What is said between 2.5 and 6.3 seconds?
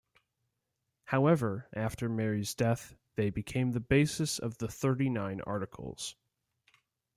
death, they became the basis of the Thirty-nine Articles.